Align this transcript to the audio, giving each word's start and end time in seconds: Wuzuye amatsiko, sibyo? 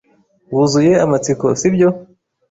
Wuzuye 0.53 0.93
amatsiko, 1.05 1.45
sibyo? 1.59 1.89